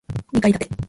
[0.33, 0.75] 二階建て